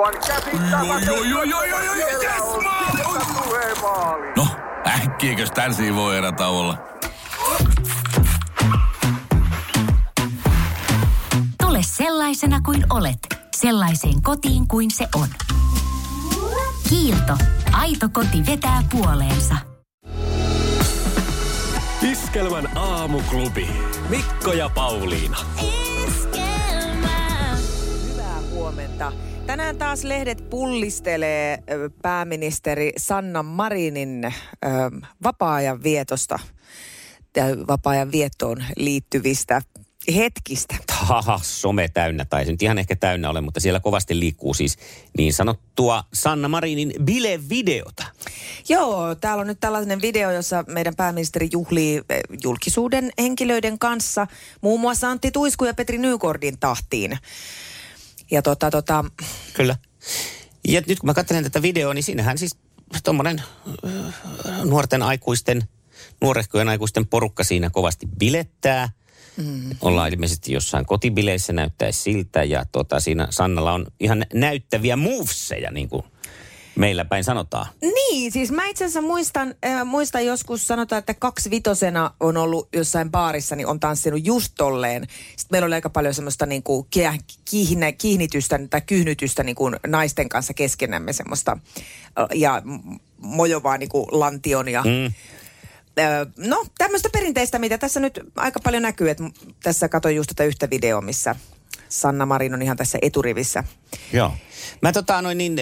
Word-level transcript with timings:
Aivan 0.00 0.20
käsittämätöntä. 0.26 1.12
No, 4.36 4.46
äkkiäkös 4.86 5.50
tän 5.50 5.72
voi 5.94 6.16
erä 6.16 6.32
olla? 6.48 6.78
Tule 11.62 11.78
sellaisena 11.82 12.60
kuin 12.60 12.86
olet, 12.90 13.18
sellaiseen 13.56 14.22
kotiin 14.22 14.68
kuin 14.68 14.90
se 14.90 15.08
on. 15.14 15.28
Kiilto. 16.88 17.36
Aito 17.72 18.08
koti 18.12 18.46
vetää 18.46 18.82
puoleensa. 18.92 19.54
Iskelmän 22.12 22.78
aamuklubi. 22.78 23.70
Mikko 24.08 24.52
ja 24.52 24.68
Pauliina. 24.68 25.36
Hyvää 25.60 25.89
Tänään 29.50 29.78
taas 29.78 30.04
lehdet 30.04 30.50
pullistelee 30.50 31.58
pääministeri 32.02 32.92
Sanna 32.96 33.42
Marinin 33.42 34.24
ö, 34.24 34.30
vapaa-ajan 35.22 35.82
vietosta 35.82 36.38
ja 37.36 37.44
vapaa-ajan 37.68 38.12
viettoon 38.12 38.64
liittyvistä 38.76 39.62
hetkistä. 40.14 40.76
Haha, 40.90 41.40
some 41.42 41.88
täynnä, 41.88 42.24
tai 42.24 42.44
se 42.44 42.50
nyt 42.50 42.62
ihan 42.62 42.78
ehkä 42.78 42.96
täynnä 42.96 43.30
ole, 43.30 43.40
mutta 43.40 43.60
siellä 43.60 43.80
kovasti 43.80 44.18
liikkuu 44.18 44.54
siis 44.54 44.78
niin 45.18 45.32
sanottua 45.32 46.04
Sanna 46.14 46.48
Marinin 46.48 46.92
bilevideota. 47.04 48.04
Joo, 48.68 49.14
täällä 49.14 49.40
on 49.40 49.46
nyt 49.46 49.60
tällainen 49.60 50.02
video, 50.02 50.30
jossa 50.30 50.64
meidän 50.66 50.96
pääministeri 50.96 51.48
juhlii 51.52 52.02
julkisuuden 52.44 53.10
henkilöiden 53.18 53.78
kanssa, 53.78 54.26
muun 54.60 54.80
muassa 54.80 55.10
Antti 55.10 55.30
Tuisku 55.30 55.64
ja 55.64 55.74
Petri 55.74 55.98
Nykordin 55.98 56.58
tahtiin. 56.58 57.18
Ja 58.30 58.42
tota, 58.42 58.70
tota, 58.70 59.04
Kyllä. 59.52 59.76
Ja 60.68 60.82
nyt 60.86 60.98
kun 60.98 61.06
mä 61.06 61.14
katselen 61.14 61.44
tätä 61.44 61.62
videoa, 61.62 61.94
niin 61.94 62.02
siinähän 62.02 62.38
siis 62.38 62.56
tuommoinen 63.04 63.42
nuorten 64.64 65.02
aikuisten, 65.02 65.62
nuorehkojen 66.20 66.68
aikuisten 66.68 67.06
porukka 67.06 67.44
siinä 67.44 67.70
kovasti 67.70 68.06
bilettää. 68.18 68.88
Mm. 69.36 69.70
Ollaan 69.80 70.12
ilmeisesti 70.12 70.52
jossain 70.52 70.86
kotibileissä, 70.86 71.52
näyttäisi 71.52 72.02
siltä. 72.02 72.44
Ja 72.44 72.66
tota, 72.72 73.00
siinä 73.00 73.26
Sannalla 73.30 73.72
on 73.72 73.86
ihan 74.00 74.26
näyttäviä 74.34 74.96
moveseja, 74.96 75.70
niin 75.70 75.88
kuin 75.88 76.02
meillä 76.80 77.04
päin 77.04 77.24
sanotaan. 77.24 77.66
Niin, 77.80 78.32
siis 78.32 78.50
mä 78.50 78.66
itse 78.66 78.84
asiassa 78.84 79.02
muistan, 79.02 79.54
äh, 79.66 79.86
muistan 79.86 80.26
joskus 80.26 80.66
sanotaan, 80.66 80.98
että 80.98 81.14
kaksi 81.14 81.50
vitosena 81.50 82.10
on 82.20 82.36
ollut 82.36 82.68
jossain 82.72 83.10
baarissa, 83.10 83.56
niin 83.56 83.66
on 83.66 83.80
tanssinut 83.80 84.26
just 84.26 84.52
tolleen. 84.56 85.06
Sitten 85.36 85.46
meillä 85.50 85.66
oli 85.66 85.74
aika 85.74 85.90
paljon 85.90 86.14
semmoista 86.14 86.46
niin 86.46 86.62
kuin 86.62 86.86
kiihnä, 87.44 87.92
kiihnitystä 87.92 88.60
tai 88.70 88.80
kyhnytystä 88.80 89.42
niin 89.42 89.56
kuin 89.56 89.76
naisten 89.86 90.28
kanssa 90.28 90.54
keskenämme 90.54 91.12
semmoista 91.12 91.52
äh, 91.52 92.26
ja 92.34 92.62
mojovaa 93.16 93.78
niin 93.78 93.88
kuin 93.88 94.06
lantion 94.10 94.68
ja 94.68 94.82
Mm. 94.84 95.12
Ö, 95.98 96.26
No, 96.36 96.64
tämmöistä 96.78 97.08
perinteistä, 97.12 97.58
mitä 97.58 97.78
tässä 97.78 98.00
nyt 98.00 98.20
aika 98.36 98.60
paljon 98.60 98.82
näkyy. 98.82 99.10
Että 99.10 99.24
tässä 99.62 99.88
katsoin 99.88 100.16
just 100.16 100.28
tätä 100.28 100.44
yhtä 100.44 100.70
videoa, 100.70 101.00
missä 101.00 101.36
Sanna 101.88 102.26
Marin 102.26 102.54
on 102.54 102.62
ihan 102.62 102.76
tässä 102.76 102.98
eturivissä. 103.02 103.64
Joo. 104.12 104.32
Mä 104.82 104.92
tota 104.92 105.22
noin 105.22 105.38
niin, 105.38 105.56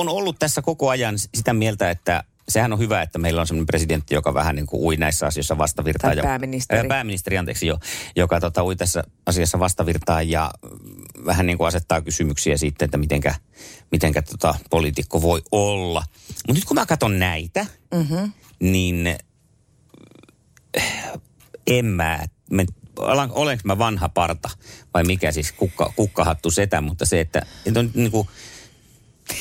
on 0.00 0.08
ollut 0.08 0.38
tässä 0.38 0.62
koko 0.62 0.88
ajan 0.88 1.18
sitä 1.18 1.52
mieltä, 1.52 1.90
että 1.90 2.24
sehän 2.48 2.72
on 2.72 2.78
hyvä, 2.78 3.02
että 3.02 3.18
meillä 3.18 3.40
on 3.40 3.46
sellainen 3.46 3.66
presidentti, 3.66 4.14
joka 4.14 4.34
vähän 4.34 4.56
niin 4.56 4.66
kuin 4.66 4.82
ui 4.82 4.96
näissä 4.96 5.26
asioissa 5.26 5.58
vastavirtaan. 5.58 6.10
Tai 6.10 6.16
ja- 6.16 6.22
pääministeri. 6.22 6.80
Ää, 6.80 6.88
pääministeri, 6.88 7.38
anteeksi 7.38 7.66
jo, 7.66 7.78
joka 8.16 8.40
tota, 8.40 8.64
ui 8.64 8.76
tässä 8.76 9.04
asiassa 9.26 9.58
vastavirtaan 9.58 10.28
ja 10.28 10.50
vähän 11.26 11.46
niin 11.46 11.58
kuin 11.58 11.68
asettaa 11.68 12.02
kysymyksiä 12.02 12.56
siitä, 12.56 12.84
että 12.84 12.96
mitenkä, 12.96 13.34
mitenkä 13.92 14.22
tota, 14.22 14.54
poliitikko 14.70 15.22
voi 15.22 15.42
olla. 15.52 16.02
Mutta 16.28 16.52
nyt 16.52 16.64
kun 16.64 16.74
mä 16.74 16.86
katson 16.86 17.18
näitä, 17.18 17.66
mm-hmm. 17.94 18.32
niin 18.60 19.16
äh, 20.78 21.12
en 21.66 21.86
mä, 21.86 22.20
me, 22.50 22.66
olenko 23.30 23.62
mä 23.64 23.78
vanha 23.78 24.08
parta 24.08 24.50
vai 24.94 25.04
mikä 25.04 25.32
siis 25.32 25.52
kukka, 25.52 25.92
kukkahattu 25.96 26.50
setä, 26.50 26.80
mutta 26.80 27.06
se, 27.06 27.20
että, 27.20 27.46
että 27.66 27.80
on 27.80 27.90
niin 27.94 28.10
kuin, 28.10 28.28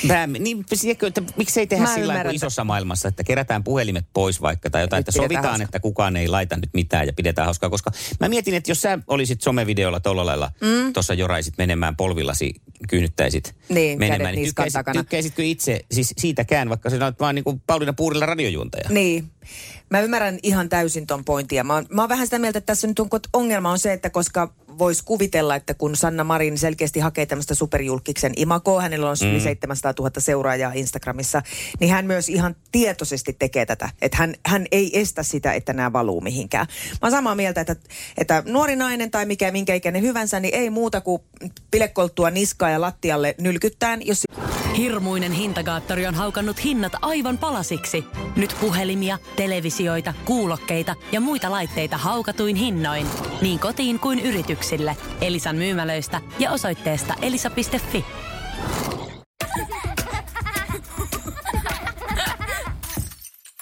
Pää, 0.08 0.28
niin, 0.28 0.66
siekö, 0.74 1.08
että 1.08 1.22
miksei 1.38 1.68
tehdä 1.68 1.84
Mä 1.84 1.94
sillä 1.94 2.08
lailla 2.14 2.22
että- 2.22 2.36
isossa 2.36 2.64
maailmassa, 2.64 3.08
että 3.08 3.24
kerätään 3.24 3.64
puhelimet 3.64 4.06
pois 4.14 4.42
vaikka 4.42 4.70
tai 4.70 4.82
jotain, 4.82 5.00
Nyt 5.00 5.08
että 5.10 5.22
sovitaan, 5.22 5.46
hauska. 5.46 5.64
että 5.64 5.80
kukaan 5.80 6.16
ei 6.18 6.28
laita 6.28 6.56
nyt 6.56 6.70
mitään 6.74 7.08
ja 7.08 7.14
pidetään 7.14 7.46
hauskaa, 7.46 7.70
koska 7.70 7.92
mä 8.20 8.30
mietin, 8.30 8.54
että 8.54 8.72
jos 8.72 8.82
sä 8.82 9.00
olisit 9.08 9.42
somevideolla 9.42 10.00
tuolla 10.00 10.26
lailla 10.26 10.52
mm. 10.62 10.94
tuossa 10.94 11.14
joraisit 11.14 11.54
menemään 11.58 11.96
polvillasi, 11.96 12.54
kyynnyttäisit 12.90 13.56
Niin, 13.70 14.00
menemään, 14.00 14.36
niin 14.36 14.46
tykkäisit, 14.46 14.74
takana. 14.74 15.04
tykkäisitkö 15.04 15.44
itse 15.44 15.86
siis 15.92 16.14
siitäkään, 16.18 16.70
vaikka 16.70 16.90
sinä 16.90 17.06
olet 17.06 17.20
vaan 17.20 17.36
niin 17.36 17.44
kuin 17.44 17.62
Pauliina 17.68 17.94
Puurilla 17.94 18.26
radiojuontaja? 18.26 18.90
Niin. 18.90 19.32
Mä 19.90 20.00
ymmärrän 20.02 20.40
ihan 20.44 20.70
täysin 20.70 21.08
ton 21.08 21.26
pointin. 21.26 21.56
Ja 21.56 21.64
mä 21.64 21.74
oon, 21.74 21.86
mä 21.90 22.02
oon 22.02 22.10
vähän 22.10 22.28
sitä 22.28 22.40
mieltä, 22.40 22.58
että 22.58 22.66
tässä 22.66 22.88
nyt 22.88 23.00
on, 23.00 23.10
ongelma 23.34 23.72
on 23.72 23.80
se, 23.80 23.94
että 23.94 24.10
koska 24.10 24.54
voisi 24.78 25.04
kuvitella, 25.06 25.56
että 25.56 25.74
kun 25.74 25.96
Sanna 25.96 26.24
Marin 26.24 26.58
selkeästi 26.58 27.00
hakee 27.00 27.26
tämmöistä 27.26 27.56
superjulkiksen 27.56 28.34
imakoa, 28.36 28.82
hänellä 28.82 29.10
on 29.10 29.18
yli 29.32 29.40
700 29.40 29.94
000 30.00 30.12
seuraajaa 30.18 30.72
Instagramissa, 30.76 31.42
niin 31.80 31.92
hän 31.92 32.06
myös 32.06 32.30
ihan 32.30 32.56
tietoisesti 32.72 33.36
tekee 33.40 33.66
tätä. 33.66 33.90
Että 34.02 34.18
hän, 34.18 34.36
hän 34.46 34.66
ei 34.72 35.00
estä 35.00 35.24
sitä, 35.24 35.54
että 35.54 35.74
nämä 35.74 35.94
valuu 35.94 36.22
mihinkään. 36.22 36.68
Mä 36.92 36.98
oon 37.02 37.12
samaa 37.12 37.36
mieltä, 37.36 37.62
että, 37.62 37.76
että 38.18 38.44
nuori 38.46 38.76
nainen 38.76 39.12
tai 39.12 39.26
mikä, 39.26 39.52
minkä 39.52 39.76
ikäinen 39.76 40.02
hyvänsä, 40.02 40.40
niin 40.40 40.56
ei 40.56 40.70
muuta 40.70 41.02
kuin 41.02 41.22
pilekolttua 41.72 42.30
niskaa 42.30 42.70
ja 42.70 42.82
lattialle 42.82 43.36
nylkyttään, 43.40 44.06
jos 44.06 44.24
Hirmuinen 44.78 45.32
hintakaattori 45.32 46.08
on 46.08 46.16
haukannut 46.16 46.64
hinnat 46.64 46.92
aivan 47.02 47.38
palasiksi. 47.38 48.06
Nyt 48.36 48.56
puhelimia, 48.62 49.18
televisioita, 49.36 50.14
kuulokkeita 50.26 50.96
ja 51.12 51.22
muita 51.22 51.52
laitteita 51.52 51.98
haukatuin 51.98 52.56
hinnoin. 52.56 53.08
Niin 53.42 53.60
kotiin 53.60 54.00
kuin 54.00 54.20
yrityksille. 54.62 54.98
Elisan 55.22 55.56
myymälöistä 55.56 56.22
ja 56.40 56.52
osoitteesta 56.52 57.14
elisa.fi. 57.22 58.06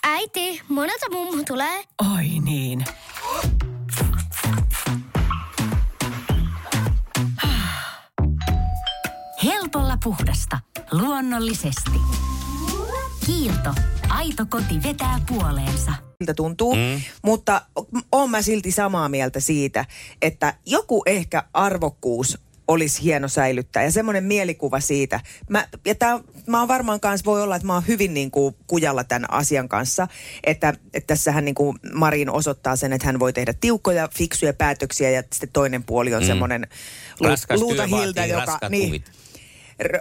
Äiti, 0.04 0.62
monelta 0.70 1.06
mummu 1.12 1.44
tulee? 1.48 1.84
Oi 2.16 2.28
niin. 2.42 2.86
Helpolla 9.44 9.98
puhdasta. 10.04 10.60
Luonnollisesti. 10.92 12.00
Kiilto. 13.26 13.74
Aito 14.09 14.46
koti 14.50 14.84
vetää 14.84 15.20
puoleensa. 15.28 15.92
miltä 16.20 16.34
tuntuu, 16.34 16.75
mm. 16.75 17.02
mutta 17.22 17.62
oon 18.12 18.30
mä 18.30 18.42
silti 18.42 18.72
samaa 18.72 19.09
mieltä 19.09 19.40
siitä, 19.40 19.86
että 20.22 20.53
joku 20.66 21.03
ehkä 21.06 21.44
arvokkuus 21.53 22.38
olisi 22.68 23.03
hieno 23.03 23.28
säilyttää 23.28 23.84
ja 23.84 23.92
semmoinen 23.92 24.24
mielikuva 24.24 24.80
siitä. 24.80 25.19
Mä, 25.50 25.68
ja 25.86 25.96
tää, 25.96 26.19
mä 26.48 26.59
oon 26.59 26.68
varmaan 26.68 27.00
kanssa, 27.00 27.25
voi 27.25 27.42
olla, 27.42 27.56
että 27.56 27.68
mä 27.68 27.74
oon 27.74 27.88
hyvin 27.88 28.14
niin 28.14 28.31
kuin 28.31 28.56
kujalla 28.68 29.03
tämän 29.03 29.34
asian 29.34 29.69
kanssa, 29.69 30.08
että, 30.44 30.74
että 30.94 31.08
tässähän 31.08 31.46
niin 31.46 31.56
kuin 31.56 31.78
Marin 31.94 32.30
osoittaa 32.30 32.75
sen, 32.75 32.94
että 32.94 33.08
hän 33.08 33.19
voi 33.19 33.34
tehdä 33.34 33.53
tiukkoja, 33.62 34.09
fiksuja 34.18 34.53
päätöksiä 34.53 35.09
ja 35.09 35.22
sitten 35.22 35.50
toinen 35.53 35.84
puoli 35.84 36.14
on 36.14 36.22
mm. 36.22 36.28
semmoinen 36.28 36.68
Raskas 37.22 37.59
luuta 37.59 37.88
hiltä, 37.88 38.25
joka... 38.25 38.59
Niin, 38.69 38.88
huvit. 38.88 39.12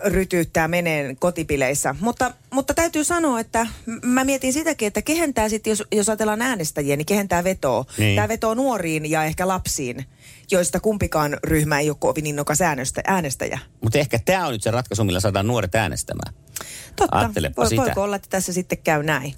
Rytyyttää 0.05 0.69
meneen 0.69 1.17
kotipileissä. 1.17 1.95
Mutta, 2.01 2.35
mutta 2.51 2.75
täytyy 2.75 3.05
sanoa, 3.05 3.41
että 3.41 3.67
mä 4.03 4.25
mietin 4.25 4.53
sitäkin, 4.53 4.89
että 4.89 5.03
kehen 5.03 5.35
tämä 5.35 5.49
sitten, 5.49 5.71
jos, 5.71 5.85
jos 5.93 6.09
ajatellaan 6.09 6.43
äänestäjiä, 6.43 6.97
niin 6.97 7.07
kehen 7.07 7.29
tämä 7.29 7.45
vetoo? 7.45 7.87
Niin. 7.99 8.17
Tämä 8.17 8.29
vetoo 8.29 8.55
nuoriin 8.55 9.11
ja 9.11 9.25
ehkä 9.25 9.49
lapsiin, 9.49 10.05
joista 10.51 10.81
kumpikaan 10.81 11.37
ryhmä 11.45 11.81
ei 11.81 11.91
ole 11.91 11.97
kovin 12.01 12.27
innokas 12.27 12.61
äänestä, 12.61 13.01
äänestäjä. 13.07 13.59
Mutta 13.81 13.99
ehkä 13.99 14.19
tämä 14.25 14.47
on 14.47 14.53
nyt 14.53 14.63
se 14.63 14.71
ratkaisu, 14.71 15.05
millä 15.05 15.21
saadaan 15.21 15.47
nuoret 15.47 15.75
äänestämään. 15.75 16.35
Totta, 16.97 17.19
Ajattelepa 17.19 17.63
voi, 17.63 17.69
sitä. 17.69 17.83
voiko 17.83 18.03
olla, 18.03 18.17
että 18.17 18.29
tässä 18.31 18.53
sitten 18.53 18.79
käy 18.79 19.03
näin. 19.03 19.35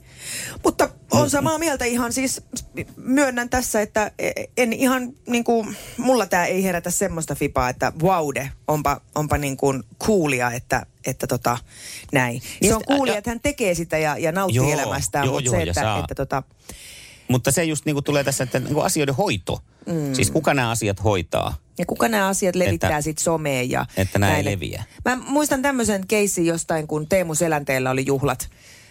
Mutta 0.64 0.88
on 1.10 1.30
samaa 1.30 1.58
mieltä 1.58 1.84
ihan 1.84 2.12
siis, 2.12 2.42
myönnän 2.96 3.48
tässä, 3.48 3.80
että 3.80 4.10
en 4.56 4.72
ihan 4.72 5.12
niin 5.26 5.44
kuin, 5.44 5.76
mulla 5.96 6.26
tämä 6.26 6.44
ei 6.46 6.64
herätä 6.64 6.90
semmoista 6.90 7.34
fipaa, 7.34 7.68
että 7.68 7.92
waude, 8.02 8.50
onpa, 8.68 9.00
onpa 9.14 9.38
niin 9.38 9.56
kuin 9.56 9.82
coolia, 10.06 10.50
että, 10.50 10.86
että 11.06 11.26
tota, 11.26 11.58
näin. 12.12 12.42
Se 12.62 12.74
on 12.74 13.08
ja- 13.08 13.16
että 13.16 13.30
hän 13.30 13.40
tekee 13.40 13.74
sitä 13.74 13.98
ja, 13.98 14.18
ja 14.18 14.32
nauttii 14.32 14.56
Joo, 14.56 14.72
elämästään, 14.72 15.24
joo, 15.24 15.34
mutta 15.34 15.50
joo, 15.50 15.56
se, 15.56 15.62
että, 15.62 15.80
saa- 15.80 15.98
että 16.00 16.14
tota, 16.14 16.42
Mutta 17.30 17.52
se 17.52 17.64
just 17.64 17.84
niin 17.86 17.94
kuin 17.94 18.04
tulee 18.04 18.24
tässä, 18.24 18.44
että 18.44 18.58
niin 18.58 18.74
kuin 18.74 18.86
asioiden 18.86 19.14
hoito. 19.14 19.62
Mm. 19.86 20.14
Siis 20.14 20.30
kuka 20.30 20.54
nämä 20.54 20.70
asiat 20.70 21.04
hoitaa? 21.04 21.54
Ja 21.78 21.86
kuka 21.86 22.08
nämä 22.08 22.28
asiat 22.28 22.54
levittää 22.56 23.00
sitten 23.00 23.24
someen 23.24 23.70
ja 23.70 23.86
että 23.96 24.18
nämä 24.18 24.30
ei 24.30 24.34
näille. 24.36 24.50
leviä. 24.50 24.84
Mä 25.04 25.16
muistan 25.16 25.62
tämmöisen 25.62 26.06
keissin 26.06 26.46
jostain, 26.46 26.86
kun 26.86 27.06
Teemu 27.08 27.34
Selänteellä 27.34 27.90
oli 27.90 28.06
juhlat 28.06 28.48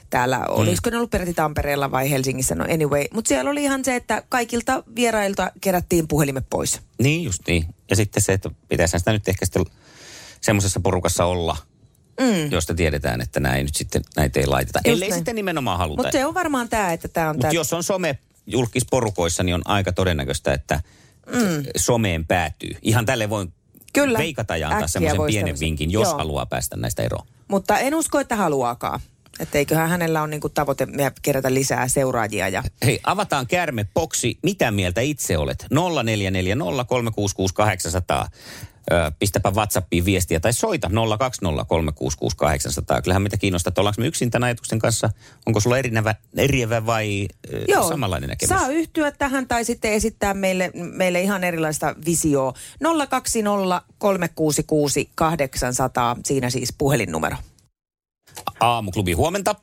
täällä, 0.10 0.38
Mm. 0.38 0.44
olisiko 0.50 0.90
ne 0.90 0.98
ollut 0.98 1.10
peräti 1.10 1.34
Tampereella 1.34 1.92
vai 1.92 2.12
Helsingissä, 2.12 2.56
no 2.56 2.66
anyway. 2.74 3.06
Mutta 3.14 3.30
siellä 3.30 3.52
oli 3.52 3.64
ihan 3.64 3.86
se, 3.86 3.96
että 3.96 4.24
kaikilta 4.30 4.84
vierailta 4.96 5.52
kerättiin 5.62 6.08
puhelimet 6.08 6.46
pois. 6.50 6.80
Niin 7.00 7.24
just 7.24 7.42
niin. 7.48 7.66
Ja 7.90 7.96
sitten 7.96 8.24
se, 8.24 8.34
että 8.34 8.50
pitäisi 8.70 9.00
sitä 9.00 9.12
nyt 9.12 9.28
ehkä 9.28 9.46
sitten 9.46 9.66
semmoisessa 10.42 10.80
porukassa 10.80 11.26
olla, 11.26 11.58
mm. 12.20 12.52
josta 12.52 12.74
tiedetään, 12.76 13.22
että 13.22 13.40
näin 13.40 13.66
nyt 13.66 13.76
sitten, 13.76 14.02
näitä 14.16 14.40
ei 14.40 14.46
laiteta. 14.48 14.80
Just 14.80 14.88
Ellei 14.94 15.10
näin. 15.10 15.20
sitten 15.20 15.36
nimenomaan 15.36 15.78
haluta. 15.78 16.04
Mutta 16.04 16.12
se 16.18 16.26
on 16.26 16.34
varmaan 16.34 16.70
tämä, 16.70 16.94
että 16.94 17.08
tämä 17.08 17.30
on 17.30 17.36
Mutta 17.36 17.42
tämä... 17.48 17.54
jos 17.54 17.74
on 17.74 17.84
some 17.84 18.18
julkisporukoissa, 18.52 19.44
niin 19.44 19.56
on 19.56 19.62
aika 19.66 19.92
todennäköistä, 19.92 20.54
että 20.54 20.82
mm. 21.28 21.64
someen 21.78 22.28
päätyy. 22.28 22.72
Ihan 22.82 23.06
tälle 23.06 23.30
voi 23.30 23.48
Kyllä. 23.94 24.20
veikata 24.20 24.58
ja 24.58 24.70
antaa 24.70 24.88
semmoisen 24.88 25.22
pienen 25.28 25.46
tämmöisen. 25.46 25.66
vinkin, 25.66 25.92
jos 25.92 26.08
Joo. 26.08 26.18
haluaa 26.18 26.46
päästä 26.46 26.76
näistä 26.76 27.04
eroon. 27.04 27.28
Mutta 27.48 27.80
en 27.80 27.96
usko, 27.96 28.20
että 28.20 28.36
haluaakaan. 28.36 29.00
Että 29.40 29.58
eiköhän 29.58 29.90
hänellä 29.90 30.22
on 30.22 30.30
niinku 30.30 30.50
tavoite 30.50 30.88
kerätä 31.22 31.54
lisää 31.54 31.88
seuraajia. 31.88 32.50
Ja... 32.50 32.64
Hei, 32.86 33.00
avataan 33.04 33.48
käärme 33.48 33.86
boksi. 33.94 34.40
Mitä 34.44 34.72
mieltä 34.72 35.02
itse 35.02 35.38
olet? 35.38 35.66
0440 35.70 36.84
366 36.84 37.54
800. 37.54 38.30
Ö, 38.92 39.12
pistäpä 39.20 39.52
WhatsAppiin 39.52 40.06
viestiä 40.06 40.40
tai 40.40 40.54
soita 40.54 40.90
020 41.18 41.66
366 41.66 42.38
800. 42.38 43.02
Kyllähän 43.02 43.22
meitä 43.22 43.38
kiinnostaa, 43.38 43.70
että 43.70 43.82
ollaanko 43.82 44.02
me 44.02 44.08
yksin 44.08 44.32
tämän 44.32 44.46
ajatuksen 44.46 44.80
kanssa. 44.80 45.10
Onko 45.46 45.60
sulla 45.60 45.78
erinävä, 45.78 46.16
eriävä 46.38 46.86
vai 46.86 47.28
ö, 47.54 47.84
samanlainen 47.90 48.30
näkemys? 48.30 48.60
saa 48.60 48.70
yhtyä 48.70 49.12
tähän 49.12 49.48
tai 49.48 49.66
sitten 49.66 49.94
esittää 49.94 50.34
meille, 50.34 50.72
meille 50.74 51.22
ihan 51.22 51.44
erilaista 51.44 51.96
visioa. 52.06 52.54
020 53.10 53.82
366 53.98 55.10
800, 55.16 56.18
siinä 56.26 56.50
siis 56.50 56.74
puhelinnumero. 56.78 57.36
Aamuklubi, 58.60 59.14
huomenta. 59.14 59.56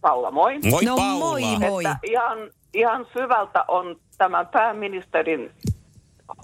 Paula, 0.00 0.30
moi. 0.30 0.58
Moi 0.70 0.84
no 0.84 0.96
Paula. 0.96 1.18
moi 1.18 1.42
moi. 1.58 1.84
Että 1.84 1.98
ihan, 2.02 2.38
ihan 2.74 3.06
syvältä 3.12 3.64
on 3.68 4.00
tämän 4.18 4.46
pääministerin 4.46 5.50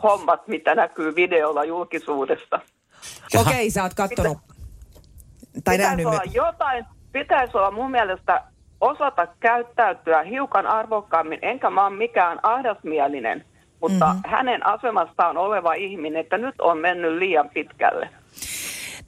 hommat, 0.03 0.49
mitä 0.49 0.75
näkyy 0.75 1.15
videolla 1.17 1.65
julkisuudesta. 1.65 2.61
Jaha. 3.35 3.51
Okei, 3.51 3.71
sä 3.71 3.83
oot 3.83 3.95
kattonut. 3.95 4.39
Tai 5.65 5.77
pitäisi 5.77 6.05
olla 6.05 6.23
jotain, 6.35 6.85
pitäisi 7.13 7.57
olla 7.57 7.71
mun 7.71 7.91
mielestä 7.91 8.45
osata 8.81 9.27
käyttäytyä 9.41 10.23
hiukan 10.23 10.67
arvokkaammin, 10.67 11.39
enkä 11.43 11.71
mä 11.71 11.87
ole 11.87 11.97
mikään 11.97 12.41
ahdasmielinen, 12.43 13.45
mutta 13.81 14.07
Mhm. 14.07 14.17
mm-hmm. 14.17 14.31
hänen 14.31 14.67
asemastaan 14.67 15.37
oleva 15.37 15.75
ihminen, 15.75 16.21
että 16.21 16.39
nyt 16.39 16.55
on 16.61 16.79
mennyt 16.79 17.13
liian 17.19 17.49
pitkälle. 17.55 18.11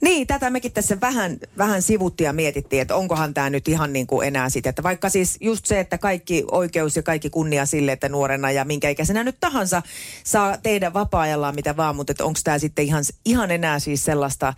Niin, 0.03 0.27
tätä 0.27 0.49
mekin 0.49 0.71
tässä 0.71 0.97
vähän, 1.01 1.37
vähän 1.57 1.81
sivuttiin 1.81 2.25
ja 2.25 2.33
mietittiin, 2.33 2.81
että 2.81 2.95
onkohan 2.95 3.33
tämä 3.33 3.49
nyt 3.49 3.67
ihan 3.67 3.93
niin 3.93 4.07
kuin 4.07 4.27
enää 4.27 4.49
sitä. 4.49 4.69
Että 4.69 4.83
vaikka 4.83 5.09
siis 5.09 5.37
just 5.41 5.65
se, 5.65 5.79
että 5.79 5.97
kaikki 5.97 6.43
oikeus 6.51 6.95
ja 6.95 7.03
kaikki 7.03 7.29
kunnia 7.29 7.65
sille, 7.65 7.91
että 7.91 8.09
nuorena 8.09 8.51
ja 8.51 8.65
minkä 8.65 8.89
ikäisenä 8.89 9.23
nyt 9.23 9.37
tahansa 9.39 9.81
saa 10.23 10.57
tehdä 10.57 10.93
vapaa-ajallaan 10.93 11.55
mitä 11.55 11.77
vaan, 11.77 11.95
mutta 11.95 12.23
onko 12.23 12.39
tämä 12.43 12.59
sitten 12.59 12.85
ihan, 12.85 13.03
ihan 13.25 13.51
enää 13.51 13.79
siis 13.79 14.05
sellaista, 14.05 14.53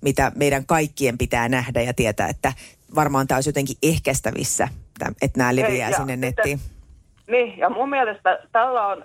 mitä 0.00 0.32
meidän 0.34 0.66
kaikkien 0.66 1.18
pitää 1.18 1.48
nähdä 1.48 1.82
ja 1.82 1.94
tietää, 1.94 2.28
että 2.28 2.52
varmaan 2.94 3.26
tämä 3.26 3.36
olisi 3.36 3.48
jotenkin 3.48 3.76
ehkäistävissä, 3.82 4.68
että- 5.22 5.38
nämä 5.38 5.56
leviää 5.56 5.88
Ei, 5.88 5.92
ja 5.92 5.96
sinne 5.98 6.12
sitten- 6.12 6.20
nettiin. 6.20 6.60
Niin, 7.28 7.58
ja 7.58 7.70
mun 7.70 7.90
mielestä 7.90 8.38
tällä 8.52 8.86
on, 8.86 9.04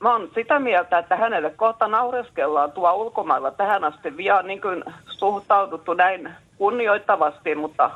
mä 0.00 0.12
oon 0.12 0.30
sitä 0.34 0.58
mieltä, 0.58 0.98
että 0.98 1.16
hänelle 1.16 1.50
kohta 1.50 1.88
naureskellaan 1.88 2.72
tuo 2.72 2.92
ulkomailla 2.92 3.50
tähän 3.50 3.84
asti 3.84 4.16
vielä 4.16 4.42
niin 4.42 4.60
kuin 4.60 4.84
suhtauduttu 5.18 5.94
näin 5.94 6.30
kunnioittavasti, 6.58 7.54
mutta 7.54 7.90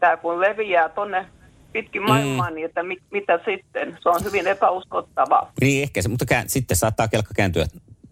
tämä 0.00 0.16
kun 0.16 0.40
leviää 0.40 0.88
tonne 0.88 1.26
pitkin 1.72 2.02
maailmaa, 2.02 2.50
niin 2.50 2.64
että 2.64 2.82
mi, 2.82 2.96
mitä 3.10 3.40
sitten? 3.44 3.98
Se 4.00 4.08
on 4.08 4.24
hyvin 4.24 4.46
epäuskottavaa. 4.46 5.52
Niin 5.60 5.82
ehkä 5.82 6.02
se, 6.02 6.08
mutta 6.08 6.26
kään, 6.26 6.48
sitten 6.48 6.76
saattaa 6.76 7.08
kelkka 7.08 7.34
kääntyä, 7.36 7.66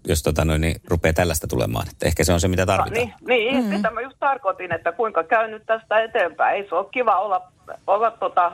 jos 0.08 0.22
tota 0.22 0.44
noin, 0.44 0.60
niin 0.60 0.76
rupeaa 0.88 1.12
tällaista 1.12 1.46
tulemaan. 1.46 1.86
Että 1.90 2.06
ehkä 2.06 2.24
se 2.24 2.32
on 2.32 2.40
se, 2.40 2.48
mitä 2.48 2.66
tarvitaan. 2.66 3.06
Niin, 3.06 3.14
niin 3.28 3.56
mm-hmm. 3.56 3.76
sitä 3.76 3.90
mä 3.90 4.00
just 4.00 4.16
tarkoitin, 4.20 4.72
että 4.72 4.92
kuinka 4.92 5.24
käy 5.24 5.50
nyt 5.50 5.62
tästä 5.66 6.00
eteenpäin. 6.00 6.56
Ei 6.56 6.68
se 6.68 6.74
ole 6.74 6.86
kiva 6.90 7.16
olla, 7.16 7.42
olla 7.86 8.10
tota, 8.10 8.52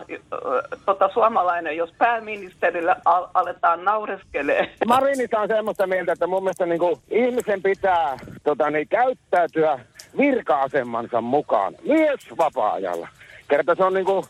tota 0.86 1.08
suomalainen, 1.08 1.76
jos 1.76 1.94
pääministerille 1.98 2.96
al- 3.04 3.28
aletaan 3.34 3.84
naureskelee. 3.84 4.74
Marinissa 4.86 5.38
on 5.40 5.48
semmoista 5.48 5.86
mieltä, 5.86 6.12
että 6.12 6.26
mun 6.26 6.42
mielestä 6.42 6.66
niin 6.66 6.78
kuin, 6.78 6.96
ihmisen 7.10 7.62
pitää 7.62 8.16
tota, 8.44 8.70
niin, 8.70 8.88
käyttäytyä 8.88 9.78
virka-asemansa 10.18 11.20
mukaan, 11.20 11.74
myös 11.86 12.20
vapaa-ajalla. 12.38 13.08
Kerta 13.48 13.74
se 13.74 13.84
on 13.84 13.94
niin 13.94 14.06
kuin, 14.06 14.24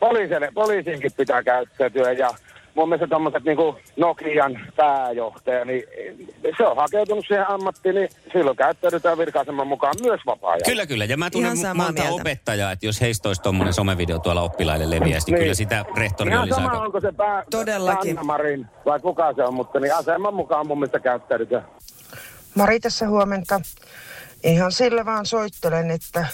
poliisille, 0.00 0.50
poliisinkin 0.54 1.10
pitää 1.16 1.42
käyttäytyä 1.42 2.12
ja 2.12 2.30
mun 2.74 2.88
mielestä 2.88 3.06
tuommoiset 3.06 3.44
niin 3.44 3.58
Nokian 3.96 4.60
pääjohtaja, 4.76 5.64
niin 5.64 5.82
se 6.56 6.66
on 6.66 6.76
hakeutunut 6.76 7.24
siihen 7.28 7.50
ammattiin, 7.50 7.94
niin 7.94 8.08
silloin 8.32 8.56
käyttäydytään 8.56 9.18
virka-aseman 9.18 9.66
mukaan 9.66 9.94
myös 10.02 10.20
vapaa-ajalla. 10.26 10.64
Kyllä, 10.66 10.86
kyllä. 10.86 11.04
Ja 11.04 11.16
mä 11.16 11.30
tunnen 11.30 11.56
monta 11.74 11.92
mieltä. 12.02 12.12
opettajaa, 12.12 12.72
että 12.72 12.86
jos 12.86 13.00
heistä 13.00 13.28
olisi 13.28 13.42
tuommoinen 13.42 13.74
somevideo 13.74 14.18
tuolla 14.18 14.42
oppilaille 14.42 14.90
leviäisi, 14.90 15.26
niin 15.26 15.34
Niin. 15.34 15.42
kyllä 15.42 15.54
sitä 15.54 15.84
rehtori 15.96 16.30
Ihan 16.30 16.42
olisi 16.42 16.54
sama, 16.54 16.68
aika... 16.68 16.82
onko 16.82 17.00
se 17.00 17.12
pää, 17.12 17.44
Todellakin. 17.50 18.14
Sanna 18.14 18.24
Marin 18.24 18.66
vai 18.84 19.00
kuka 19.00 19.32
se 19.32 19.42
on, 19.42 19.54
mutta 19.54 19.80
niin 19.80 19.94
aseman 19.94 20.34
mukaan 20.34 20.66
mun 20.66 20.78
mielestä 20.78 21.00
käyttäydytään. 21.00 21.64
Mari 22.54 22.80
tässä 22.80 23.08
huomenta. 23.08 23.60
Ihan 24.44 24.72
sillä 24.72 25.04
vaan 25.04 25.26
soittelen, 25.26 25.90
että 25.90 26.26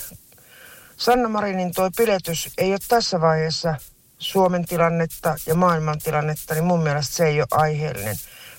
Sanna 0.97 1.29
Marinin 1.29 1.75
tuo 1.75 1.91
piletys 1.97 2.49
ei 2.59 2.71
ole 2.71 2.79
tässä 2.89 3.21
vaiheessa 3.21 3.75
Suomen 4.21 4.67
tilannetta 4.67 5.37
ja 5.47 5.55
maailman 5.55 5.99
tilannetta, 5.99 6.55
niin 6.55 6.65
mun 6.65 6.83
mielestä 6.83 7.15
se 7.15 7.27
ei 7.27 7.41
ole 7.41 7.47
aiheellinen. 7.51 8.17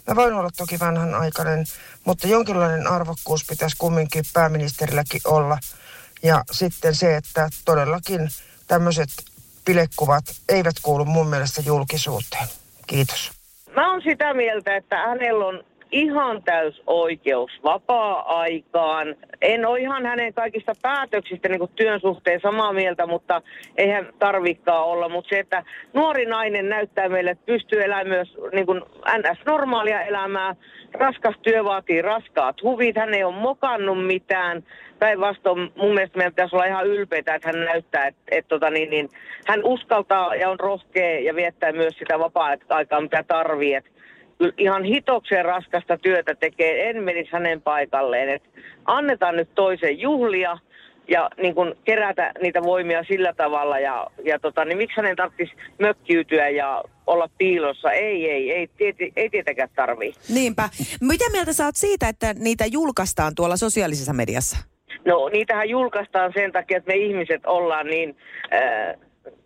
Mä 0.07 0.15
voin 0.15 0.33
olla 0.33 0.49
toki 0.57 0.79
vanhanaikainen, 0.79 1.65
mutta 2.05 2.27
jonkinlainen 2.27 2.87
arvokkuus 2.87 3.45
pitäisi 3.49 3.75
kumminkin 3.77 4.23
pääministerilläkin 4.33 5.21
olla. 5.25 5.57
Ja 6.23 6.43
sitten 6.51 6.95
se, 6.95 7.15
että 7.15 7.49
todellakin 7.65 8.29
tämmöiset 8.67 9.09
pilekuvat 9.65 10.23
eivät 10.49 10.75
kuulu 10.81 11.05
mun 11.05 11.27
mielestä 11.27 11.61
julkisuuteen. 11.65 12.47
Kiitos. 12.87 13.31
Mä 13.75 13.91
oon 13.91 14.01
sitä 14.01 14.33
mieltä, 14.33 14.75
että 14.75 14.97
hänellä 14.97 15.45
on 15.45 15.63
ihan 15.91 16.43
täys 16.43 16.81
oikeus 16.87 17.51
vapaa-aikaan. 17.63 19.15
En 19.41 19.65
ole 19.65 19.79
ihan 19.79 20.05
hänen 20.05 20.33
kaikista 20.33 20.73
päätöksistä 20.81 21.49
niin 21.49 21.59
kuin 21.59 21.71
työn 21.75 21.99
suhteen 21.99 22.39
samaa 22.41 22.73
mieltä, 22.73 23.07
mutta 23.07 23.41
eihän 23.77 24.07
tarvikaan 24.19 24.85
olla. 24.85 25.09
Mutta 25.09 25.29
se, 25.29 25.39
että 25.39 25.63
nuori 25.93 26.25
nainen 26.25 26.69
näyttää 26.69 27.09
meille, 27.09 27.31
että 27.31 27.45
pystyy 27.45 27.83
elämään 27.83 28.07
myös 28.07 28.37
niin 28.53 28.65
kuin 28.65 28.81
NS-normaalia 29.17 30.01
elämää. 30.01 30.55
Raskas 30.93 31.35
työ 31.41 31.63
vaatii 31.63 32.01
raskaat 32.01 32.63
huvit. 32.63 32.95
Hän 32.95 33.13
ei 33.13 33.23
ole 33.23 33.35
mokannut 33.35 34.05
mitään. 34.05 34.63
Päinvastoin 34.99 35.71
mun 35.75 35.93
mielestä 35.93 36.17
meidän 36.17 36.33
pitäisi 36.33 36.55
olla 36.55 36.65
ihan 36.65 36.87
ylpeitä, 36.87 37.35
että 37.35 37.47
hän 37.47 37.65
näyttää, 37.65 38.07
että, 38.07 38.21
että 38.31 38.49
tota, 38.49 38.69
niin, 38.69 38.89
niin, 38.89 39.09
hän 39.47 39.63
uskaltaa 39.63 40.35
ja 40.35 40.49
on 40.49 40.59
rohkea 40.59 41.19
ja 41.19 41.35
viettää 41.35 41.71
myös 41.71 41.97
sitä 41.97 42.19
vapaa-aikaa, 42.19 43.01
mitä 43.01 43.23
kyllä 43.23 43.43
ihan 44.57 44.83
hitokseen 44.83 45.45
raskasta 45.45 45.97
työtä 45.97 46.35
tekee, 46.35 46.89
en 46.89 47.03
menisi 47.03 47.29
hänen 47.31 47.61
paikalleen. 47.61 48.29
Et 48.29 48.43
annetaan 48.85 49.35
nyt 49.35 49.49
toisen 49.55 49.99
juhlia 49.99 50.57
ja 51.07 51.29
niin 51.41 51.55
kun 51.55 51.75
kerätä 51.83 52.31
niitä 52.41 52.63
voimia 52.63 53.03
sillä 53.03 53.33
tavalla. 53.33 53.79
Ja, 53.79 54.07
ja 54.23 54.39
tota, 54.39 54.65
niin 54.65 54.77
miksi 54.77 54.97
hänen 54.97 55.15
tarvitsisi 55.15 55.61
mökkiytyä 55.79 56.49
ja 56.49 56.83
olla 57.07 57.29
piilossa? 57.37 57.91
Ei, 57.91 58.29
ei, 58.29 58.51
ei, 58.51 58.69
ei, 58.79 59.11
ei 59.15 59.29
tietenkään 59.29 59.69
tarvii. 59.75 60.13
Niinpä. 60.33 60.69
Mitä 61.01 61.25
mieltä 61.31 61.53
sä 61.53 61.65
oot 61.65 61.75
siitä, 61.75 62.07
että 62.07 62.33
niitä 62.33 62.65
julkaistaan 62.65 63.35
tuolla 63.35 63.57
sosiaalisessa 63.57 64.13
mediassa? 64.13 64.57
No 65.05 65.29
niitähän 65.29 65.69
julkaistaan 65.69 66.31
sen 66.33 66.51
takia, 66.51 66.77
että 66.77 66.91
me 66.91 66.95
ihmiset 66.95 67.45
ollaan 67.45 67.87
niin 67.87 68.17
äh, 68.53 68.95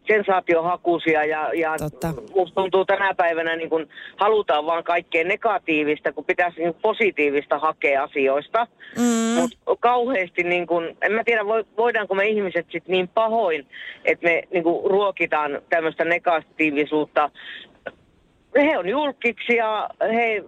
sensaatiohakuisia 0.07 1.25
ja, 1.25 1.53
ja 1.53 1.75
Totta. 1.77 2.13
musta 2.35 2.61
tuntuu 2.61 2.85
tänä 2.85 3.13
päivänä 3.13 3.55
niin 3.55 3.69
kun 3.69 3.87
halutaan 4.17 4.65
vaan 4.65 4.83
kaikkea 4.83 5.23
negatiivista, 5.23 6.13
kun 6.13 6.25
pitäisi 6.25 6.59
niin 6.59 6.75
positiivista 6.81 7.59
hakea 7.59 8.03
asioista. 8.03 8.67
Mm. 8.97 9.41
Mutta 9.41 9.57
kauheasti, 9.79 10.43
niin 10.43 10.67
kun, 10.67 10.97
en 11.01 11.11
mä 11.11 11.23
tiedä 11.23 11.41
vo- 11.41 11.67
voidaanko 11.77 12.15
me 12.15 12.25
ihmiset 12.25 12.65
sit 12.71 12.87
niin 12.87 13.07
pahoin, 13.07 13.67
että 14.05 14.23
me 14.23 14.43
niin 14.53 14.63
kun 14.63 14.91
ruokitaan 14.91 15.61
tämmöistä 15.69 16.05
negatiivisuutta. 16.05 17.29
He 18.57 18.77
on 18.77 18.89
julkiksi 18.89 19.55
ja 19.55 19.89
he 20.01 20.43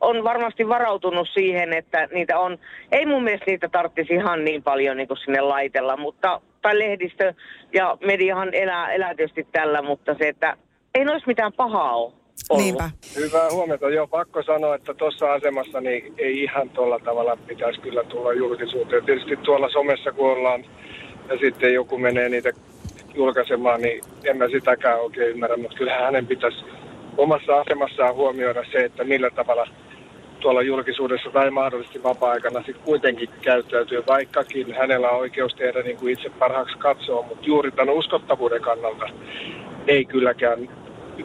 on 0.00 0.24
varmasti 0.24 0.68
varautunut 0.68 1.28
siihen, 1.34 1.72
että 1.72 2.08
niitä 2.12 2.38
on, 2.38 2.58
ei 2.92 3.06
mun 3.06 3.24
mielestä 3.24 3.50
niitä 3.50 3.68
tarvitsisi 3.68 4.14
ihan 4.14 4.44
niin 4.44 4.62
paljon 4.62 4.96
niin 4.96 5.08
kuin 5.08 5.18
sinne 5.18 5.40
laitella, 5.40 5.96
mutta, 5.96 6.40
tai 6.62 6.78
lehdistö 6.78 7.34
ja 7.72 7.96
mediahan 8.06 8.54
elää, 8.54 8.92
elää 8.92 9.14
tietysti 9.14 9.46
tällä, 9.52 9.82
mutta 9.82 10.14
se, 10.18 10.28
että 10.28 10.56
ei 10.94 11.04
noissa 11.04 11.26
mitään 11.26 11.52
pahaa 11.52 11.96
ole 11.96 12.12
ollut. 12.50 12.64
Niinpä. 12.64 12.90
Hyvää 13.16 13.50
huomenta. 13.50 13.90
Joo, 13.90 14.06
pakko 14.06 14.42
sanoa, 14.42 14.74
että 14.74 14.94
tuossa 14.94 15.32
asemassa 15.32 15.80
niin 15.80 16.14
ei 16.18 16.42
ihan 16.42 16.70
tuolla 16.70 16.98
tavalla 16.98 17.36
pitäisi 17.46 17.80
kyllä 17.80 18.04
tulla 18.04 18.32
julkisuuteen. 18.32 19.04
Tietysti 19.04 19.36
tuolla 19.36 19.68
somessa 19.68 20.12
kun 20.12 20.30
ollaan 20.30 20.64
ja 21.28 21.38
sitten 21.40 21.74
joku 21.74 21.98
menee 21.98 22.28
niitä 22.28 22.50
julkaisemaan, 23.14 23.80
niin 23.80 24.00
en 24.24 24.36
mä 24.36 24.48
sitäkään 24.48 25.00
oikein 25.00 25.30
ymmärrä, 25.30 25.56
mutta 25.56 25.76
kyllähän 25.76 26.04
hänen 26.04 26.26
pitäisi 26.26 26.64
omassa 27.16 27.60
asemassaan 27.60 28.14
huomioida 28.14 28.64
se, 28.72 28.84
että 28.84 29.04
millä 29.04 29.30
tavalla 29.30 29.66
tuolla 30.42 30.62
julkisuudessa 30.62 31.30
tai 31.30 31.50
mahdollisesti 31.50 32.02
vapaa-aikana 32.02 32.62
sitten 32.62 32.84
kuitenkin 32.84 33.28
käyttäytyy, 33.42 34.02
vaikkakin 34.06 34.74
hänellä 34.74 35.10
on 35.10 35.18
oikeus 35.18 35.54
tehdä 35.54 35.82
niin 35.82 35.96
kuin 35.96 36.12
itse 36.12 36.30
parhaaksi 36.30 36.78
katsoo, 36.78 37.22
mutta 37.22 37.46
juuri 37.46 37.70
tämän 37.70 37.94
uskottavuuden 37.94 38.60
kannalta 38.62 39.04
ei 39.86 40.04
kylläkään 40.04 40.68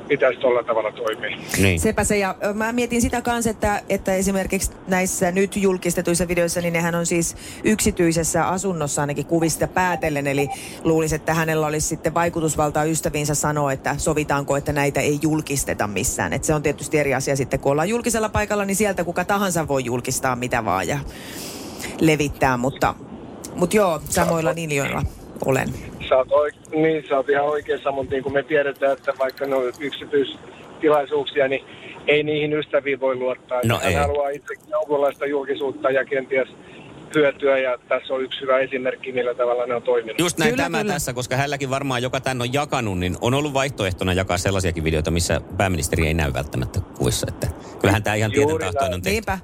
pitäisi 0.07 0.39
tuolla 0.39 0.63
tavalla 0.63 0.91
toimia. 0.91 1.37
Niin. 1.57 1.79
Sepä 1.79 2.03
se, 2.03 2.17
ja 2.17 2.35
mä 2.53 2.71
mietin 2.71 3.01
sitä 3.01 3.21
kanssa, 3.21 3.49
että, 3.49 3.81
että 3.89 4.13
esimerkiksi 4.15 4.71
näissä 4.87 5.31
nyt 5.31 5.55
julkistetuissa 5.55 6.27
videoissa, 6.27 6.61
niin 6.61 6.73
nehän 6.73 6.95
on 6.95 7.05
siis 7.05 7.35
yksityisessä 7.63 8.47
asunnossa 8.47 9.01
ainakin 9.01 9.25
kuvista 9.25 9.67
päätellen, 9.67 10.27
eli 10.27 10.49
luulisi, 10.83 11.15
että 11.15 11.33
hänellä 11.33 11.67
olisi 11.67 11.87
sitten 11.87 12.13
vaikutusvaltaa 12.13 12.83
ystäviinsä 12.83 13.35
sanoa, 13.35 13.71
että 13.71 13.95
sovitaanko, 13.97 14.57
että 14.57 14.73
näitä 14.73 15.01
ei 15.01 15.19
julkisteta 15.21 15.87
missään. 15.87 16.33
Et 16.33 16.43
se 16.43 16.53
on 16.53 16.63
tietysti 16.63 16.97
eri 16.97 17.13
asia 17.13 17.35
sitten, 17.35 17.59
kun 17.59 17.71
ollaan 17.71 17.89
julkisella 17.89 18.29
paikalla, 18.29 18.65
niin 18.65 18.75
sieltä 18.75 19.03
kuka 19.03 19.25
tahansa 19.25 19.67
voi 19.67 19.85
julkistaa 19.85 20.35
mitä 20.35 20.65
vaan 20.65 20.87
ja 20.87 20.99
levittää, 22.01 22.57
mutta, 22.57 22.95
mutta 23.55 23.75
joo, 23.75 24.01
samoilla 24.09 24.55
linjoilla 24.55 25.03
olen. 25.45 25.96
Sä 26.09 26.17
oot, 26.17 26.27
oik- 26.31 26.75
niin, 26.75 27.03
sä 27.09 27.15
oot 27.17 27.29
ihan 27.29 27.45
oikeassa, 27.45 27.91
mutta 27.91 28.11
niin 28.13 28.23
kuin 28.23 28.33
me 28.33 28.43
tiedetään, 28.43 28.91
että 28.93 29.13
vaikka 29.19 29.45
ne 29.45 29.55
on 29.55 29.71
yksityistilaisuuksia, 29.79 31.47
niin 31.47 31.65
ei 32.07 32.23
niihin 32.23 32.53
ystäviin 32.53 32.99
voi 32.99 33.15
luottaa. 33.15 33.61
No 33.65 33.77
Hän 33.79 33.87
ei. 33.91 33.93
haluaa 33.95 34.29
itsekin 34.29 34.69
jonkunlaista 34.69 35.25
julkisuutta 35.25 35.89
ja 35.91 36.05
kenties 36.05 36.47
hyötyä, 37.15 37.57
ja 37.57 37.77
tässä 37.89 38.13
on 38.13 38.23
yksi 38.23 38.41
hyvä 38.41 38.59
esimerkki, 38.59 39.11
millä 39.11 39.33
tavalla 39.33 39.65
ne 39.65 39.75
on 39.75 39.83
toiminut. 39.83 40.19
Just 40.19 40.37
näin 40.37 40.51
Kyllä, 40.51 40.63
tämä 40.63 40.77
kyllä. 40.81 40.93
tässä, 40.93 41.13
koska 41.13 41.35
hänelläkin 41.35 41.69
varmaan, 41.69 42.03
joka 42.03 42.19
tän 42.19 42.41
on 42.41 42.53
jakanut, 42.53 42.99
niin 42.99 43.17
on 43.21 43.33
ollut 43.33 43.53
vaihtoehtona 43.53 44.13
jakaa 44.13 44.37
sellaisiakin 44.37 44.83
videoita, 44.83 45.11
missä 45.11 45.41
pääministeri 45.57 46.07
ei 46.07 46.13
näy 46.13 46.33
välttämättä 46.33 46.79
kuvissa. 46.97 47.27
Että 47.29 47.47
kyllähän 47.79 48.03
tämä 48.03 48.15
ihan 48.15 48.31
tieten 48.31 48.57
tahtoinen 48.59 48.93
on 48.93 49.01
tehty. 49.01 49.13
Niinpä. 49.13 49.39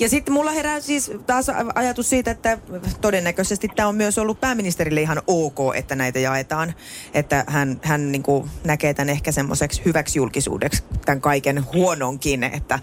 Ja 0.00 0.08
sitten 0.08 0.34
mulla 0.34 0.50
herää 0.50 0.80
siis 0.80 1.12
taas 1.26 1.46
ajatus 1.74 2.10
siitä, 2.10 2.30
että 2.30 2.58
todennäköisesti 3.00 3.68
tämä 3.76 3.88
on 3.88 3.94
myös 3.94 4.18
ollut 4.18 4.40
pääministerille 4.40 5.00
ihan 5.00 5.22
ok, 5.26 5.58
että 5.74 5.94
näitä 5.94 6.18
jaetaan. 6.18 6.74
Että 7.14 7.44
hän, 7.46 7.80
hän 7.82 8.12
niin 8.12 8.22
kuin 8.22 8.50
näkee 8.64 8.94
tämän 8.94 9.08
ehkä 9.08 9.32
semmoiseksi 9.32 9.82
hyväksi 9.84 10.18
julkisuudeksi, 10.18 10.84
tämän 11.04 11.20
kaiken 11.20 11.64
huononkin. 11.72 12.44
Että 12.44 12.78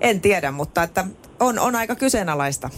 en 0.00 0.20
tiedä, 0.20 0.50
mutta 0.50 0.82
että 0.82 1.04
on, 1.40 1.58
on 1.58 1.76
aika 1.76 1.94
kyseenalaista. 1.94 2.70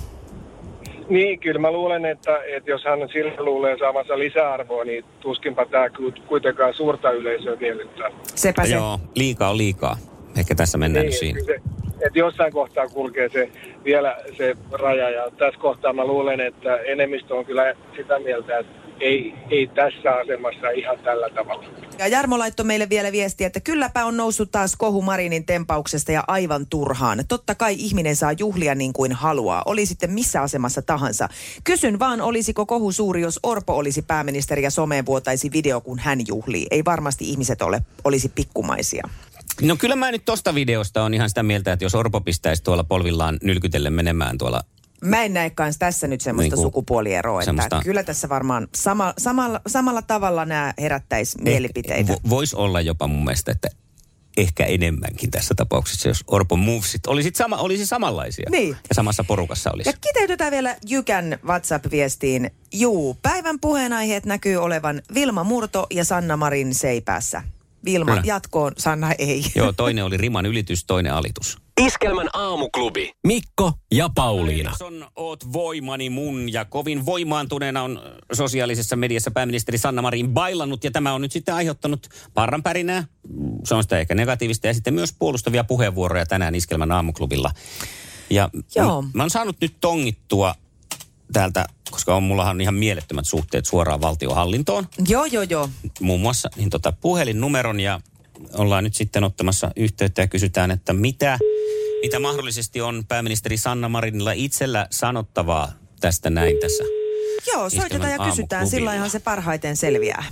Niin, 1.11 1.41
kyllä 1.41 1.61
mä 1.61 1.71
luulen, 1.71 2.05
että, 2.05 2.41
että 2.45 2.71
jos 2.71 2.85
hän 2.85 3.09
sillä 3.13 3.33
luulee 3.39 3.79
saavansa 3.79 4.19
lisäarvoa, 4.19 4.85
niin 4.85 5.05
tuskinpa 5.21 5.67
tämä 5.67 5.91
kuitenkaan 6.27 6.75
suurta 6.75 7.11
yleisöä 7.11 7.57
miellyttää. 7.61 8.11
Sepä 8.35 8.67
se. 8.67 8.75
Joo, 8.75 8.99
liikaa 9.15 9.51
on 9.51 9.59
liikaa. 9.59 9.97
Ehkä 10.39 10.55
tässä 10.55 10.79
mennään 10.79 11.07
nyt 11.07 11.15
siinä. 11.15 11.41
se, 11.47 11.61
että 12.07 12.19
jossain 12.19 12.53
kohtaa 12.53 12.89
kulkee 12.89 13.29
se 13.29 13.51
vielä 13.85 14.17
se 14.37 14.55
raja 14.73 15.11
ja 15.11 15.31
tässä 15.39 15.61
kohtaa 15.61 15.93
mä 15.93 16.05
luulen, 16.05 16.41
että 16.41 16.77
enemmistö 16.77 17.35
on 17.35 17.45
kyllä 17.45 17.75
sitä 17.97 18.19
mieltä, 18.19 18.59
että 18.59 18.80
ei, 19.01 19.35
ei 19.51 19.67
tässä 19.67 20.11
asemassa 20.11 20.71
ihan 20.71 20.99
tällä 20.99 21.29
tavalla. 21.35 21.65
Ja 21.99 22.07
Jarmo 22.07 22.39
laittoi 22.39 22.67
meille 22.67 22.89
vielä 22.89 23.13
viestiä, 23.13 23.47
että 23.47 23.61
kylläpä 23.61 24.05
on 24.05 24.17
noussut 24.17 24.51
taas 24.51 24.77
kohu 24.77 25.03
Marinin 25.03 25.47
tempauksesta 25.47 26.13
ja 26.13 26.25
aivan 26.29 26.67
turhaan. 26.67 27.25
Totta 27.29 27.55
kai 27.55 27.75
ihminen 27.79 28.17
saa 28.17 28.33
juhlia 28.33 28.75
niin 28.75 28.93
kuin 28.93 29.13
haluaa, 29.13 29.63
oli 29.67 29.87
sitten 29.87 30.11
missä 30.11 30.43
asemassa 30.43 30.83
tahansa. 30.83 31.29
Kysyn 31.65 31.99
vaan, 31.99 32.21
olisiko 32.21 32.67
kohu 32.67 32.93
suuri, 32.93 33.21
jos 33.21 33.41
Orpo 33.43 33.77
olisi 33.77 34.03
pääministeri 34.03 34.63
ja 34.63 34.71
someen 34.71 35.07
vuotaisi 35.07 35.53
video, 35.53 35.81
kun 35.81 35.99
hän 35.99 36.19
juhlii. 36.29 36.67
Ei 36.71 36.85
varmasti 36.85 37.31
ihmiset 37.31 37.63
ole, 37.63 37.81
olisi 38.05 38.29
pikkumaisia. 38.29 39.09
No 39.63 39.77
kyllä 39.77 39.97
mä 39.97 40.11
nyt 40.11 40.25
tosta 40.25 40.55
videosta 40.55 41.05
on 41.05 41.15
ihan 41.15 41.29
sitä 41.29 41.43
mieltä, 41.43 41.73
että 41.73 41.85
jos 41.85 41.95
Orpo 41.95 42.21
pistäisi 42.21 42.65
tuolla 42.65 42.85
polvillaan 42.85 43.39
nylkytellen 43.43 43.93
menemään 43.93 44.39
tuolla 44.39 44.61
Mä 45.05 45.25
en 45.25 45.33
näe 45.33 45.51
kans 45.51 45.79
tässä 45.79 46.07
nyt 46.07 46.21
semmoista 46.21 46.57
Niin 46.57 46.63
sukupuolieroa, 46.63 47.41
että 47.41 47.45
semmoista- 47.45 47.81
kyllä 47.85 48.03
tässä 48.03 48.29
varmaan 48.29 48.69
sama, 48.75 49.15
samalla, 49.19 49.61
samalla 49.67 50.03
tavalla 50.03 50.45
nämä 50.45 50.75
herättäisi 50.81 51.39
mielipiteitä. 51.43 52.13
Vo, 52.13 52.17
Voisi 52.29 52.57
olla 52.57 52.81
jopa 52.81 53.07
mun 53.07 53.25
mielestä, 53.25 53.53
että 53.53 53.69
ehkä 54.37 54.65
enemmänkin 54.65 55.31
tässä 55.31 55.55
tapauksessa, 55.55 56.09
jos 56.09 56.25
Orpon 56.27 56.59
movesit 56.59 57.07
olisi, 57.07 57.31
sama, 57.35 57.57
olisi 57.57 57.87
samanlaisia. 57.87 58.51
Niin. 58.51 58.69
Ja 58.69 58.95
samassa 58.95 59.25
porukassa 59.25 59.71
olisi. 59.73 59.89
Ja 59.91 59.95
kiteytetään 60.01 60.51
vielä 60.53 60.77
Jykän 60.89 61.39
WhatsApp-viestiin. 61.47 62.51
Juu, 62.73 63.19
päivän 63.23 63.61
puheenaiheet 63.61 64.27
näkyy 64.27 64.57
olevan 64.57 65.03
Vilma 65.15 65.45
Murto 65.45 65.87
ja 65.91 66.05
Sanna 66.05 66.37
Marin 66.37 66.75
seipäässä. 66.75 67.43
Vilma 67.85 68.11
Kyllä. 68.11 68.23
jatkoon, 68.27 68.73
Sanna 68.79 69.13
ei. 69.19 69.45
Joo, 69.55 69.73
toinen 69.77 70.05
oli 70.05 70.17
riman 70.17 70.47
ylitys, 70.47 70.85
toinen 70.85 71.15
alitus. 71.15 71.59
Iskelmän 71.87 72.29
aamuklubi. 72.33 73.13
Mikko 73.27 73.73
ja 73.93 74.09
Pauliina. 74.15 74.73
On, 74.81 75.07
oot 75.17 75.53
voimani 75.53 76.11
mun 76.11 76.53
ja 76.53 76.65
kovin 76.65 77.07
voimaantuneena 77.07 77.83
on 77.83 78.01
sosiaalisessa 78.33 78.97
mediassa 78.97 79.31
pääministeri 79.31 79.79
Sanna 79.79 80.03
Marin 80.03 80.29
bailannut 80.29 80.85
ja 80.85 80.91
tämä 80.91 81.15
on 81.15 81.21
nyt 81.21 81.33
sitten 81.33 81.55
aiheuttanut 81.55 82.09
parran 82.35 82.63
pärinää. 82.63 83.05
Se 83.65 83.75
on 83.75 83.83
sitä 83.83 83.99
ehkä 83.99 84.15
negatiivista 84.15 84.67
ja 84.67 84.75
sitten 84.75 84.95
myös 84.95 85.15
puolustavia 85.19 85.65
puheenvuoroja 85.65 86.27
tänään 86.27 86.55
Iskelmän 86.55 86.93
aamuklubilla. 86.93 87.51
Ja 88.31 88.51
Joo. 88.77 89.03
m- 89.03 89.11
mä 89.15 89.23
oon 89.23 89.31
saanut 89.31 89.57
nyt 89.61 89.75
tongittua 89.81 90.55
täältä, 91.33 91.67
koska 91.91 92.17
on, 92.17 92.23
mullahan 92.23 92.57
on 92.57 92.61
ihan 92.61 92.75
mielettömät 92.75 93.27
suhteet 93.27 93.67
suoraan 93.67 94.01
valtiohallintoon 94.01 94.87
Joo, 95.09 95.25
joo, 95.25 95.43
joo. 95.43 95.69
muun 96.01 96.21
muassa 96.21 96.51
niin 96.57 96.71
tota, 96.71 96.93
puhelinnumeron 96.93 97.81
ja 97.81 98.01
ollaan 98.55 98.85
nyt 98.85 98.95
sitten 98.95 99.25
ottamassa 99.25 99.71
yhteyttä 99.77 100.23
ja 100.23 100.27
kysytään, 100.27 100.71
että 100.71 100.93
mitä, 100.93 101.39
mitä 102.03 102.19
mahdollisesti 102.19 102.81
on 102.81 103.05
pääministeri 103.09 103.57
Sanna 103.57 103.89
Marinilla 103.89 104.33
itsellä 104.33 104.87
sanottavaa 104.91 105.73
tästä 106.01 106.31
näin 106.31 106.57
tässä. 106.61 106.85
Joo, 107.47 107.71
soitetaan 107.71 108.13
ja 108.13 108.19
kysytään, 108.19 108.67
sillä 108.67 108.95
ihan 108.95 109.11
se 109.11 109.21
parhaiten 109.21 109.77
selviää. 109.77 110.25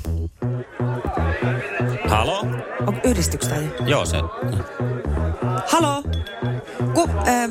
Halo? 2.09 2.39
On 2.87 3.01
yhdistyks 3.05 3.49
tää? 3.49 3.59
Joo, 3.87 4.07
se. 4.07 4.17
Halo? 5.73 6.03
Ku, 6.95 7.11
ähm, 7.29 7.51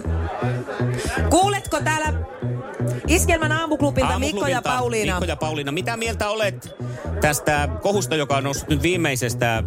kuuletko 1.30 1.82
täällä 1.82 2.14
Iskelmän 3.08 3.52
aamuklubilta 3.52 4.20
Mikko 4.20 4.48
ja 4.48 4.62
Pauliina? 4.62 5.14
Mikko 5.14 5.26
ja 5.26 5.36
Pauliina, 5.36 5.72
mitä 5.72 5.98
mieltä 5.98 6.30
olet 6.30 6.76
tästä 7.22 7.70
kohusta, 7.82 8.16
joka 8.16 8.38
on 8.38 8.44
noussut 8.44 8.70
nyt 8.70 8.82
viimeisestä 8.82 9.64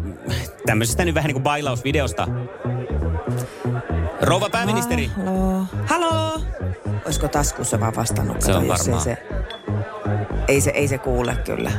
tämmöisestä 0.65 1.05
nyt 1.05 1.15
vähän 1.15 1.27
niin 1.27 1.35
kuin 1.35 1.43
bailausvideosta? 1.43 2.27
Rouva 4.21 4.49
pääministeri. 4.49 5.11
Halo? 5.25 5.65
Halo? 5.85 6.41
Olisiko 7.05 7.27
taskussa 7.27 7.79
vaan 7.79 7.95
vastannut? 7.95 8.41
Se 8.41 8.51
on 8.53 8.67
varmaan. 8.67 9.07
Ei 9.07 9.15
se, 9.15 9.17
ei, 10.47 10.61
se, 10.61 10.69
ei 10.69 10.87
se 10.87 10.97
kuule 10.97 11.35
kyllä. 11.45 11.71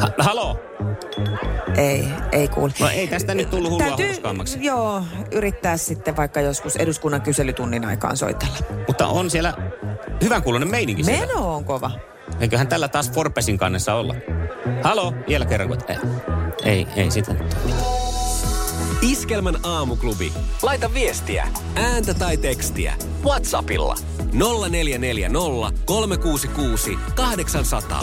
Ha- 0.00 0.12
halo? 0.18 0.67
Ei, 1.76 2.08
ei 2.32 2.48
kuule. 2.48 2.72
No 2.80 2.88
ei 2.88 3.08
tästä 3.08 3.34
nyt 3.34 3.50
tullut 3.50 3.70
hullua 3.70 3.96
hurskaammaksi. 4.06 4.58
joo, 4.64 5.02
yrittää 5.32 5.76
sitten 5.76 6.16
vaikka 6.16 6.40
joskus 6.40 6.76
eduskunnan 6.76 7.22
kyselytunnin 7.22 7.84
aikaan 7.84 8.16
soitella. 8.16 8.56
Mutta 8.86 9.06
on 9.06 9.30
siellä 9.30 9.54
hyvän 10.22 10.42
kuulonen 10.42 10.70
meininki 10.70 11.04
siellä. 11.04 11.26
Meno 11.26 11.54
on 11.54 11.64
kova. 11.64 11.90
Eiköhän 12.40 12.68
tällä 12.68 12.88
taas 12.88 13.10
Forbesin 13.12 13.58
kannessa 13.58 13.94
olla. 13.94 14.14
Halo, 14.82 15.14
vielä 15.28 15.46
kerran. 15.46 15.68
kun- 15.68 15.78
Ei, 15.88 15.98
ei, 16.64 16.86
ei 16.96 17.10
sitä 17.10 17.32
nyt. 17.32 17.56
Iskelmän 19.02 19.56
aamuklubi. 19.62 20.32
Laita 20.62 20.94
viestiä, 20.94 21.48
ääntä 21.74 22.14
tai 22.14 22.36
tekstiä. 22.36 22.94
Whatsappilla 23.24 23.94
0440 24.32 25.72
366 25.84 26.98
800. 27.14 28.02